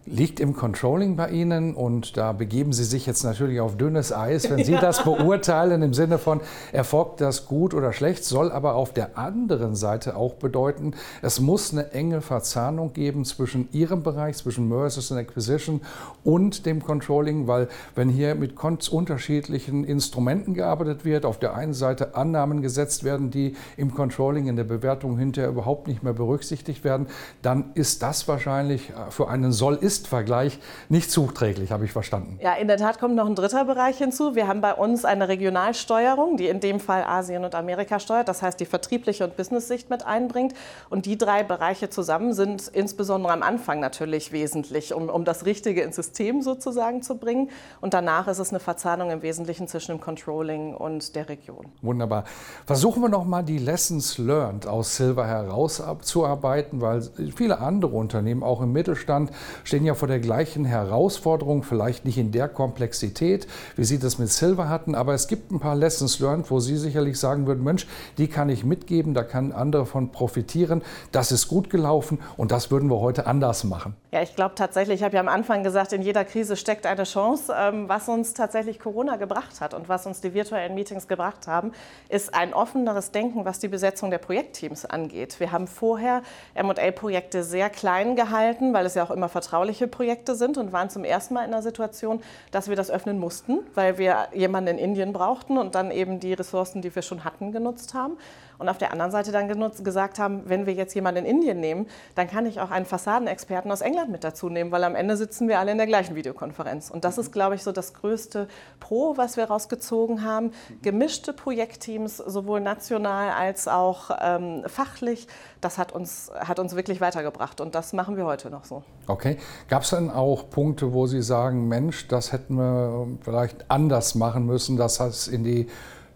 liegt 0.05 0.39
im 0.39 0.55
Controlling 0.55 1.15
bei 1.15 1.29
Ihnen 1.29 1.75
und 1.75 2.17
da 2.17 2.31
begeben 2.31 2.73
Sie 2.73 2.83
sich 2.83 3.05
jetzt 3.05 3.23
natürlich 3.23 3.59
auf 3.59 3.77
dünnes 3.77 4.11
Eis, 4.11 4.49
wenn 4.49 4.63
Sie 4.63 4.73
ja. 4.73 4.81
das 4.81 5.03
beurteilen 5.03 5.83
im 5.83 5.93
Sinne 5.93 6.17
von, 6.17 6.41
erfolgt 6.71 7.21
das 7.21 7.45
gut 7.45 7.73
oder 7.73 7.93
schlecht, 7.93 8.25
soll 8.25 8.51
aber 8.51 8.75
auf 8.75 8.93
der 8.93 9.17
anderen 9.17 9.75
Seite 9.75 10.15
auch 10.15 10.33
bedeuten, 10.33 10.93
es 11.21 11.39
muss 11.39 11.71
eine 11.71 11.91
enge 11.91 12.21
Verzahnung 12.21 12.93
geben 12.93 13.25
zwischen 13.25 13.69
Ihrem 13.71 14.01
Bereich, 14.01 14.37
zwischen 14.37 14.67
Mergers 14.67 15.11
and 15.11 15.21
Acquisition 15.21 15.81
und 16.23 16.65
dem 16.65 16.83
Controlling, 16.83 17.47
weil 17.47 17.67
wenn 17.95 18.09
hier 18.09 18.33
mit 18.35 18.55
unterschiedlichen 18.89 19.83
Instrumenten 19.83 20.55
gearbeitet 20.55 21.05
wird, 21.05 21.25
auf 21.25 21.37
der 21.37 21.53
einen 21.55 21.73
Seite 21.73 22.15
Annahmen 22.15 22.61
gesetzt 22.61 23.03
werden, 23.03 23.29
die 23.29 23.55
im 23.77 23.93
Controlling 23.93 24.47
in 24.47 24.55
der 24.55 24.63
Bewertung 24.63 25.17
hinterher 25.17 25.51
überhaupt 25.51 25.87
nicht 25.87 26.01
mehr 26.01 26.13
berücksichtigt 26.13 26.83
werden, 26.83 27.07
dann 27.41 27.71
ist 27.75 28.01
das 28.01 28.27
wahrscheinlich 28.27 28.91
für 29.09 29.29
einen 29.29 29.51
Soll-Ist 29.51 29.90
ist-Vergleich 29.91 30.59
nicht 30.89 31.11
zuträglich, 31.11 31.71
habe 31.71 31.85
ich 31.85 31.91
verstanden. 31.91 32.39
Ja, 32.41 32.53
in 32.53 32.67
der 32.67 32.77
Tat 32.77 32.99
kommt 32.99 33.15
noch 33.15 33.25
ein 33.25 33.35
dritter 33.35 33.65
Bereich 33.65 33.97
hinzu. 33.97 34.35
Wir 34.35 34.47
haben 34.47 34.61
bei 34.61 34.73
uns 34.73 35.03
eine 35.03 35.27
Regionalsteuerung, 35.27 36.37
die 36.37 36.47
in 36.47 36.59
dem 36.59 36.79
Fall 36.79 37.03
Asien 37.03 37.43
und 37.43 37.55
Amerika 37.55 37.99
steuert, 37.99 38.27
das 38.29 38.41
heißt 38.41 38.59
die 38.59 38.65
vertriebliche 38.65 39.25
und 39.25 39.35
Business-Sicht 39.35 39.89
mit 39.89 40.05
einbringt. 40.05 40.53
Und 40.89 41.05
die 41.05 41.17
drei 41.17 41.43
Bereiche 41.43 41.89
zusammen 41.89 42.33
sind 42.33 42.69
insbesondere 42.69 43.33
am 43.33 43.43
Anfang 43.43 43.79
natürlich 43.79 44.31
wesentlich, 44.31 44.93
um, 44.93 45.09
um 45.09 45.25
das 45.25 45.45
Richtige 45.45 45.81
ins 45.81 45.97
System 45.97 46.41
sozusagen 46.41 47.01
zu 47.01 47.17
bringen. 47.17 47.49
Und 47.81 47.93
danach 47.93 48.27
ist 48.27 48.39
es 48.39 48.51
eine 48.51 48.59
Verzahnung 48.59 49.11
im 49.11 49.21
Wesentlichen 49.21 49.67
zwischen 49.67 49.91
dem 49.91 49.99
Controlling 49.99 50.73
und 50.73 51.15
der 51.15 51.27
Region. 51.27 51.65
Wunderbar. 51.81 52.23
Versuchen 52.65 53.01
wir 53.01 53.09
noch 53.09 53.25
mal 53.25 53.43
die 53.43 53.57
Lessons 53.57 54.17
learned 54.17 54.67
aus 54.67 54.95
Silver 54.95 55.27
herauszuarbeiten, 55.27 56.79
weil 56.79 57.01
viele 57.35 57.59
andere 57.59 57.95
Unternehmen, 57.97 58.43
auch 58.43 58.61
im 58.61 58.71
Mittelstand, 58.71 59.31
stehen 59.63 59.80
stehen 59.81 59.87
ja 59.87 59.95
vor 59.95 60.07
der 60.07 60.19
gleichen 60.19 60.63
Herausforderung, 60.63 61.63
vielleicht 61.63 62.05
nicht 62.05 62.19
in 62.19 62.31
der 62.31 62.47
Komplexität, 62.47 63.47
wie 63.75 63.83
Sie 63.83 63.97
das 63.97 64.19
mit 64.19 64.29
Silver 64.29 64.69
hatten, 64.69 64.93
aber 64.93 65.15
es 65.15 65.27
gibt 65.27 65.51
ein 65.51 65.59
paar 65.59 65.75
Lessons 65.75 66.19
learned, 66.19 66.51
wo 66.51 66.59
Sie 66.59 66.77
sicherlich 66.77 67.19
sagen 67.19 67.47
würden, 67.47 67.63
Mensch, 67.63 67.87
die 68.19 68.27
kann 68.27 68.49
ich 68.49 68.63
mitgeben, 68.63 69.15
da 69.15 69.23
kann 69.23 69.51
andere 69.51 69.87
von 69.87 70.11
profitieren. 70.11 70.83
Das 71.11 71.31
ist 71.31 71.47
gut 71.47 71.71
gelaufen 71.71 72.19
und 72.37 72.51
das 72.51 72.69
würden 72.69 72.91
wir 72.91 72.99
heute 72.99 73.25
anders 73.25 73.63
machen. 73.63 73.95
Ja, 74.11 74.21
ich 74.21 74.35
glaube 74.35 74.53
tatsächlich, 74.53 74.99
ich 74.99 75.03
habe 75.03 75.15
ja 75.15 75.21
am 75.21 75.29
Anfang 75.29 75.63
gesagt, 75.63 75.93
in 75.93 76.03
jeder 76.03 76.25
Krise 76.25 76.57
steckt 76.57 76.85
eine 76.85 77.05
Chance. 77.05 77.51
Ähm, 77.57 77.89
was 77.89 78.07
uns 78.07 78.35
tatsächlich 78.35 78.77
Corona 78.77 79.15
gebracht 79.15 79.61
hat 79.61 79.73
und 79.73 79.89
was 79.89 80.05
uns 80.05 80.21
die 80.21 80.35
virtuellen 80.35 80.75
Meetings 80.75 81.07
gebracht 81.07 81.47
haben, 81.47 81.71
ist 82.09 82.35
ein 82.35 82.53
offeneres 82.53 83.11
Denken, 83.11 83.45
was 83.45 83.57
die 83.57 83.69
Besetzung 83.69 84.11
der 84.11 84.19
Projektteams 84.19 84.85
angeht. 84.85 85.39
Wir 85.39 85.51
haben 85.51 85.65
vorher 85.65 86.21
M&A-Projekte 86.53 87.43
sehr 87.43 87.69
klein 87.69 88.17
gehalten, 88.17 88.73
weil 88.73 88.85
es 88.85 88.95
ja 88.95 89.05
auch 89.05 89.11
immer 89.11 89.29
vertraulich 89.29 89.70
vertrauliche 89.71 89.87
Projekte 89.87 90.35
sind 90.35 90.57
und 90.57 90.71
waren 90.73 90.89
zum 90.89 91.03
ersten 91.03 91.33
Mal 91.33 91.45
in 91.45 91.51
der 91.51 91.61
Situation, 91.61 92.21
dass 92.51 92.67
wir 92.69 92.75
das 92.75 92.91
öffnen 92.91 93.19
mussten, 93.19 93.59
weil 93.75 93.97
wir 93.97 94.27
jemanden 94.33 94.77
in 94.77 94.77
Indien 94.77 95.13
brauchten 95.13 95.57
und 95.57 95.75
dann 95.75 95.91
eben 95.91 96.19
die 96.19 96.33
Ressourcen, 96.33 96.81
die 96.81 96.93
wir 96.93 97.01
schon 97.01 97.23
hatten, 97.23 97.51
genutzt 97.51 97.93
haben. 97.93 98.17
Und 98.61 98.69
auf 98.69 98.77
der 98.77 98.91
anderen 98.91 99.11
Seite 99.11 99.31
dann 99.31 99.47
genutzt, 99.47 99.83
gesagt 99.83 100.19
haben, 100.19 100.43
wenn 100.45 100.67
wir 100.67 100.73
jetzt 100.73 100.93
jemanden 100.93 101.25
in 101.25 101.37
Indien 101.37 101.59
nehmen, 101.59 101.87
dann 102.13 102.27
kann 102.27 102.45
ich 102.45 102.61
auch 102.61 102.69
einen 102.69 102.85
Fassadenexperten 102.85 103.71
aus 103.71 103.81
England 103.81 104.11
mit 104.11 104.23
dazu 104.23 104.49
nehmen, 104.49 104.71
weil 104.71 104.83
am 104.83 104.93
Ende 104.93 105.17
sitzen 105.17 105.47
wir 105.47 105.57
alle 105.57 105.71
in 105.71 105.79
der 105.79 105.87
gleichen 105.87 106.15
Videokonferenz. 106.15 106.91
Und 106.91 107.03
das 107.03 107.17
ist, 107.17 107.31
glaube 107.31 107.55
ich, 107.55 107.63
so 107.63 107.71
das 107.71 107.95
größte 107.95 108.47
Pro, 108.79 109.17
was 109.17 109.35
wir 109.35 109.45
rausgezogen 109.45 110.23
haben. 110.23 110.51
Gemischte 110.83 111.33
Projektteams, 111.33 112.17
sowohl 112.17 112.61
national 112.61 113.31
als 113.31 113.67
auch 113.67 114.11
ähm, 114.21 114.61
fachlich, 114.67 115.27
das 115.59 115.79
hat 115.79 115.91
uns, 115.91 116.31
hat 116.35 116.59
uns 116.59 116.75
wirklich 116.75 117.01
weitergebracht. 117.01 117.61
Und 117.61 117.73
das 117.73 117.93
machen 117.93 118.15
wir 118.15 118.25
heute 118.25 118.51
noch 118.51 118.65
so. 118.65 118.83
Okay. 119.07 119.37
Gab 119.69 119.81
es 119.81 119.89
denn 119.89 120.11
auch 120.11 120.51
Punkte, 120.51 120.93
wo 120.93 121.07
Sie 121.07 121.23
sagen, 121.23 121.67
Mensch, 121.67 122.07
das 122.07 122.31
hätten 122.31 122.57
wir 122.57 123.07
vielleicht 123.21 123.71
anders 123.71 124.13
machen 124.13 124.45
müssen, 124.45 124.77
dass 124.77 124.99
das 124.99 125.27
in 125.27 125.43
die 125.43 125.67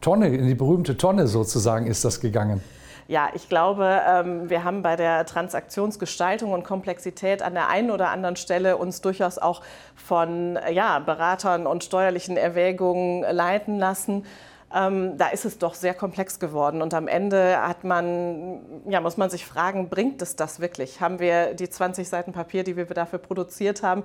Tonne, 0.05 0.27
in 0.27 0.45
die 0.45 0.53
berühmte 0.53 0.97
Tonne 0.97 1.25
sozusagen 1.25 1.87
ist 1.87 2.05
das 2.05 2.19
gegangen. 2.19 2.61
Ja, 3.07 3.29
ich 3.33 3.49
glaube, 3.49 4.01
ähm, 4.07 4.51
wir 4.51 4.63
haben 4.63 4.83
bei 4.83 4.95
der 4.95 5.25
Transaktionsgestaltung 5.25 6.53
und 6.53 6.63
Komplexität 6.63 7.41
an 7.41 7.55
der 7.55 7.69
einen 7.69 7.89
oder 7.89 8.09
anderen 8.09 8.35
Stelle 8.35 8.77
uns 8.77 9.01
durchaus 9.01 9.39
auch 9.39 9.63
von 9.95 10.59
ja, 10.71 10.99
Beratern 10.99 11.65
und 11.65 11.83
steuerlichen 11.83 12.37
Erwägungen 12.37 13.23
leiten 13.23 13.79
lassen 13.79 14.25
ähm, 14.73 15.17
da 15.17 15.27
ist 15.27 15.45
es 15.45 15.57
doch 15.57 15.73
sehr 15.73 15.93
komplex 15.93 16.39
geworden. 16.39 16.81
Und 16.81 16.93
am 16.93 17.07
Ende 17.07 17.61
hat 17.61 17.83
man, 17.83 18.59
ja, 18.87 18.99
muss 18.99 19.15
man 19.15 19.29
sich 19.29 19.45
fragen, 19.45 19.89
bringt 19.89 20.21
es 20.21 20.35
das 20.35 20.59
wirklich? 20.59 21.01
Haben 21.01 21.19
wir 21.19 21.53
die 21.53 21.69
20 21.69 22.07
Seiten 22.07 22.33
Papier, 22.33 22.63
die 22.63 22.75
wir 22.75 22.85
dafür 22.85 23.19
produziert 23.19 23.83
haben, 23.83 24.03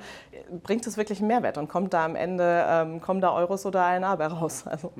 bringt 0.62 0.86
es 0.86 0.96
wirklich 0.96 1.20
einen 1.20 1.28
Mehrwert? 1.28 1.56
Und 1.58 1.68
kommt 1.68 1.94
da 1.94 2.04
am 2.04 2.14
Ende, 2.14 2.64
ähm, 2.68 3.00
kommen 3.00 3.20
da 3.20 3.32
Euros 3.32 3.64
oder 3.66 3.84
ANA 3.84 4.14
raus? 4.14 4.64
Also. 4.70 4.92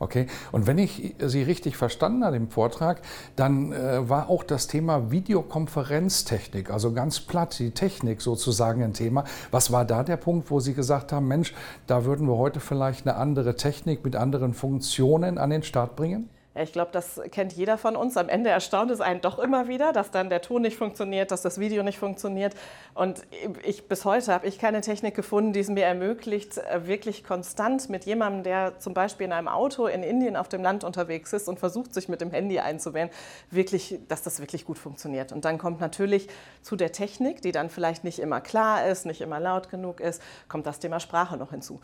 Okay, 0.00 0.26
und 0.50 0.66
wenn 0.66 0.78
ich 0.78 1.14
Sie 1.18 1.42
richtig 1.42 1.76
verstanden 1.76 2.24
habe 2.24 2.36
im 2.36 2.48
Vortrag, 2.48 3.00
dann 3.36 3.72
äh, 3.72 4.08
war 4.08 4.28
auch 4.28 4.42
das 4.42 4.66
Thema 4.66 5.10
Videokonferenztechnik, 5.12 6.70
also 6.70 6.92
ganz 6.92 7.20
platt 7.20 7.56
die 7.58 7.70
Technik 7.70 8.20
sozusagen 8.20 8.82
ein 8.82 8.92
Thema. 8.92 9.24
Was 9.50 9.70
war 9.70 9.84
da 9.84 10.02
der 10.02 10.16
Punkt, 10.16 10.50
wo 10.50 10.58
Sie 10.58 10.74
gesagt 10.74 11.12
haben, 11.12 11.28
Mensch, 11.28 11.54
da 11.86 12.04
würden 12.06 12.26
wir 12.26 12.36
heute 12.36 12.60
vielleicht 12.60 13.06
eine 13.06 13.16
andere 13.16 13.54
Technik 13.56 14.04
mit 14.04 14.16
anderen 14.16 14.52
Funktionen 14.54 14.93
Innovationen 14.94 15.38
an 15.38 15.50
den 15.50 15.62
Start 15.62 15.96
bringen? 15.96 16.30
Ja, 16.54 16.62
ich 16.62 16.72
glaube, 16.72 16.92
das 16.92 17.20
kennt 17.32 17.52
jeder 17.54 17.76
von 17.76 17.96
uns. 17.96 18.16
Am 18.16 18.28
Ende 18.28 18.48
erstaunt 18.48 18.92
es 18.92 19.00
einen 19.00 19.20
doch 19.20 19.40
immer 19.40 19.66
wieder, 19.66 19.92
dass 19.92 20.12
dann 20.12 20.30
der 20.30 20.40
Ton 20.40 20.62
nicht 20.62 20.76
funktioniert, 20.76 21.32
dass 21.32 21.42
das 21.42 21.58
Video 21.58 21.82
nicht 21.82 21.98
funktioniert. 21.98 22.54
Und 22.94 23.22
ich, 23.64 23.88
bis 23.88 24.04
heute 24.04 24.32
habe 24.32 24.46
ich 24.46 24.60
keine 24.60 24.80
Technik 24.80 25.16
gefunden, 25.16 25.52
die 25.52 25.58
es 25.58 25.68
mir 25.68 25.84
ermöglicht, 25.84 26.58
äh, 26.58 26.86
wirklich 26.86 27.24
konstant 27.24 27.90
mit 27.90 28.04
jemandem, 28.04 28.44
der 28.44 28.78
zum 28.78 28.94
Beispiel 28.94 29.26
in 29.26 29.32
einem 29.32 29.48
Auto 29.48 29.88
in 29.88 30.04
Indien 30.04 30.36
auf 30.36 30.48
dem 30.48 30.62
Land 30.62 30.84
unterwegs 30.84 31.32
ist 31.32 31.48
und 31.48 31.58
versucht, 31.58 31.92
sich 31.92 32.08
mit 32.08 32.20
dem 32.20 32.30
Handy 32.30 32.60
einzuwählen, 32.60 33.10
wirklich, 33.50 33.98
dass 34.06 34.22
das 34.22 34.38
wirklich 34.38 34.64
gut 34.64 34.78
funktioniert. 34.78 35.32
Und 35.32 35.44
dann 35.44 35.58
kommt 35.58 35.80
natürlich 35.80 36.28
zu 36.62 36.76
der 36.76 36.92
Technik, 36.92 37.42
die 37.42 37.50
dann 37.50 37.68
vielleicht 37.68 38.04
nicht 38.04 38.20
immer 38.20 38.40
klar 38.40 38.86
ist, 38.86 39.06
nicht 39.06 39.22
immer 39.22 39.40
laut 39.40 39.70
genug 39.70 39.98
ist, 39.98 40.22
kommt 40.46 40.66
das 40.66 40.78
Thema 40.78 41.00
Sprache 41.00 41.36
noch 41.36 41.50
hinzu 41.50 41.80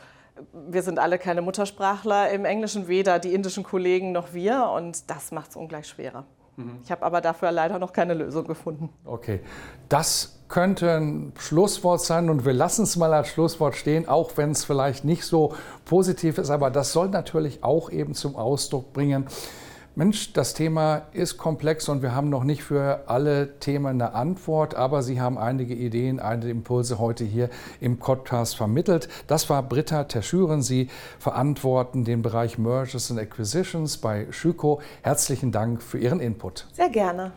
wir 0.53 0.83
sind 0.83 0.99
alle 0.99 1.19
keine 1.19 1.43
Muttersprachler 1.43 2.31
im 2.31 2.45
Englischen, 2.45 2.89
weder 2.89 3.19
die 3.19 3.35
indischen 3.35 3.65
Kollegen 3.65 4.13
noch 4.13 4.33
wir. 4.33 4.71
Und 4.75 5.11
das 5.11 5.33
macht 5.33 5.51
es 5.51 5.57
ungleich 5.57 5.87
schwerer. 5.87 6.25
Mhm. 6.57 6.81
Ich 6.85 6.91
habe 6.91 7.03
aber 7.03 7.21
dafür 7.21 7.51
leider 7.53 7.79
noch 7.79 7.93
keine 7.93 8.15
Lösung 8.15 8.47
gefunden. 8.47 8.91
Okay, 9.05 9.41
das 9.89 10.41
könnte 10.49 10.97
ein 10.97 11.33
Schlusswort 11.39 12.01
sein 12.01 12.29
und 12.29 12.45
wir 12.45 12.53
lassen 12.53 12.83
es 12.83 12.97
mal 12.97 13.15
als 13.15 13.29
Schlusswort 13.29 13.77
stehen, 13.77 14.09
auch 14.09 14.37
wenn 14.37 14.51
es 14.51 14.65
vielleicht 14.65 15.05
nicht 15.05 15.25
so 15.25 15.55
positiv 15.85 16.39
ist, 16.39 16.51
aber 16.51 16.71
das 16.71 16.93
soll 16.93 17.09
natürlich 17.09 17.63
auch 17.63 17.91
eben 17.91 18.15
zum 18.15 18.35
Ausdruck 18.35 18.93
bringen, 18.93 19.27
Mensch, 19.97 20.33
das 20.33 20.55
Thema 20.55 21.03
ist 21.13 21.37
komplex 21.37 21.89
und 21.89 22.01
wir 22.01 22.15
haben 22.15 22.29
noch 22.29 22.45
nicht 22.45 22.63
für 22.63 23.09
alle 23.09 23.59
Themen 23.59 23.87
eine 23.87 24.15
Antwort, 24.15 24.77
aber 24.77 25.03
Sie 25.03 25.21
haben 25.21 25.37
einige 25.37 25.75
Ideen, 25.75 26.21
einige 26.21 26.49
Impulse 26.49 27.01
heute 27.01 27.25
hier 27.25 27.51
im 27.81 27.99
Podcast 27.99 28.57
vermittelt. 28.57 29.09
Das 29.27 29.51
war 29.51 29.65
Britta 29.65 30.05
Terschüren. 30.05 30.63
Sie 30.63 30.89
verantworten 31.19 32.05
den 32.05 32.23
Bereich 32.23 32.57
Mergers 32.57 33.11
and 33.11 33.19
Acquisitions 33.19 33.99
bei 33.99 34.29
Schüko. 34.31 34.81
Herzlichen 35.03 35.51
Dank 35.51 35.83
für 35.83 35.99
Ihren 35.99 36.21
Input. 36.21 36.69
Sehr 36.73 36.89
gerne. 36.89 37.33